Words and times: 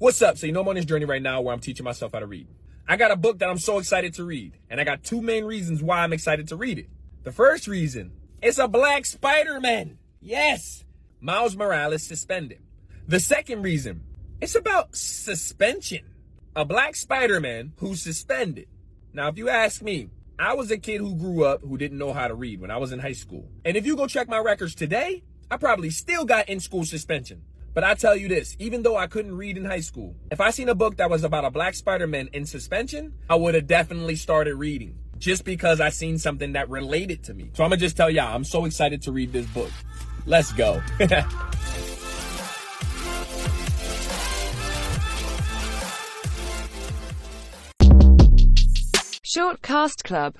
What's 0.00 0.22
up? 0.22 0.38
So 0.38 0.46
you 0.46 0.52
know 0.52 0.60
I'm 0.60 0.68
on 0.68 0.76
this 0.76 0.84
journey 0.84 1.06
right 1.06 1.20
now 1.20 1.40
where 1.40 1.52
I'm 1.52 1.58
teaching 1.58 1.82
myself 1.82 2.12
how 2.12 2.20
to 2.20 2.26
read. 2.26 2.46
I 2.86 2.96
got 2.96 3.10
a 3.10 3.16
book 3.16 3.40
that 3.40 3.50
I'm 3.50 3.58
so 3.58 3.78
excited 3.78 4.14
to 4.14 4.24
read, 4.24 4.56
and 4.70 4.80
I 4.80 4.84
got 4.84 5.02
two 5.02 5.20
main 5.20 5.44
reasons 5.44 5.82
why 5.82 6.04
I'm 6.04 6.12
excited 6.12 6.46
to 6.48 6.56
read 6.56 6.78
it. 6.78 6.88
The 7.24 7.32
first 7.32 7.66
reason, 7.66 8.12
it's 8.40 8.60
a 8.60 8.68
black 8.68 9.06
Spider-Man. 9.06 9.98
Yes, 10.20 10.84
Miles 11.20 11.56
Morales 11.56 12.04
suspended. 12.04 12.60
The 13.08 13.18
second 13.18 13.62
reason, 13.62 14.04
it's 14.40 14.54
about 14.54 14.94
suspension. 14.94 16.04
A 16.54 16.64
black 16.64 16.94
Spider-Man 16.94 17.72
who's 17.78 18.00
suspended. 18.00 18.68
Now, 19.12 19.26
if 19.26 19.36
you 19.36 19.48
ask 19.48 19.82
me, 19.82 20.10
I 20.38 20.54
was 20.54 20.70
a 20.70 20.78
kid 20.78 21.00
who 21.00 21.16
grew 21.16 21.42
up 21.44 21.62
who 21.62 21.76
didn't 21.76 21.98
know 21.98 22.12
how 22.12 22.28
to 22.28 22.36
read 22.36 22.60
when 22.60 22.70
I 22.70 22.76
was 22.76 22.92
in 22.92 23.00
high 23.00 23.14
school. 23.14 23.48
And 23.64 23.76
if 23.76 23.84
you 23.84 23.96
go 23.96 24.06
check 24.06 24.28
my 24.28 24.38
records 24.38 24.76
today, 24.76 25.24
I 25.50 25.56
probably 25.56 25.90
still 25.90 26.24
got 26.24 26.48
in 26.48 26.60
school 26.60 26.84
suspension. 26.84 27.42
But 27.74 27.84
I 27.84 27.94
tell 27.94 28.16
you 28.16 28.28
this, 28.28 28.56
even 28.58 28.82
though 28.82 28.96
I 28.96 29.06
couldn't 29.06 29.36
read 29.36 29.56
in 29.56 29.64
high 29.64 29.80
school, 29.80 30.16
if 30.30 30.40
I 30.40 30.50
seen 30.50 30.68
a 30.68 30.74
book 30.74 30.96
that 30.96 31.10
was 31.10 31.24
about 31.24 31.44
a 31.44 31.50
black 31.50 31.74
Spider-Man 31.74 32.30
in 32.32 32.46
suspension, 32.46 33.12
I 33.28 33.36
would 33.36 33.54
have 33.54 33.66
definitely 33.66 34.16
started 34.16 34.54
reading 34.54 34.98
just 35.18 35.44
because 35.44 35.80
I 35.80 35.90
seen 35.90 36.18
something 36.18 36.52
that 36.52 36.68
related 36.68 37.24
to 37.24 37.34
me. 37.34 37.50
So 37.54 37.64
I'm 37.64 37.70
gonna 37.70 37.80
just 37.80 37.96
tell 37.96 38.10
y'all, 38.10 38.34
I'm 38.34 38.44
so 38.44 38.64
excited 38.64 39.02
to 39.02 39.12
read 39.12 39.32
this 39.32 39.46
book. 39.46 39.70
Let's 40.26 40.52
go. 40.52 40.82
Short 49.22 49.60
Cast 49.60 50.04
Club 50.04 50.34